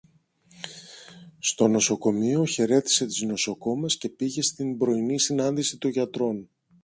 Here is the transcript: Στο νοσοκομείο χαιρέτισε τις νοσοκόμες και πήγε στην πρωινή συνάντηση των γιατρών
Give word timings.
Στο 1.39 1.67
νοσοκομείο 1.67 2.45
χαιρέτισε 2.45 3.05
τις 3.05 3.21
νοσοκόμες 3.21 3.97
και 3.97 4.09
πήγε 4.09 4.41
στην 4.41 4.77
πρωινή 4.77 5.19
συνάντηση 5.19 5.77
των 5.77 5.91
γιατρών 5.91 6.49